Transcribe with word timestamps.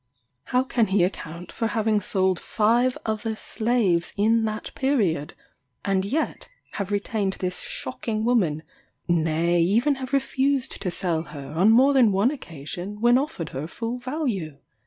How 0.45 0.63
can 0.63 0.87
he 0.87 1.03
account 1.03 1.51
for 1.51 1.67
having 1.67 2.01
sold 2.01 2.39
five 2.39 2.97
other 3.05 3.35
slaves 3.35 4.13
in 4.17 4.45
that 4.45 4.73
period, 4.73 5.35
and 5.85 6.03
yet 6.03 6.49
have 6.71 6.89
retained 6.89 7.33
this 7.33 7.59
shocking 7.61 8.25
woman 8.25 8.63
nay, 9.07 9.61
even 9.61 9.93
have 10.01 10.11
refused 10.11 10.81
to 10.81 10.89
sell 10.89 11.21
her, 11.21 11.51
on 11.51 11.69
more 11.69 11.93
than 11.93 12.11
one 12.11 12.31
occasion, 12.31 12.99
when 12.99 13.19
offered 13.19 13.49
her 13.49 13.67
full 13.67 13.99
value? 13.99 14.57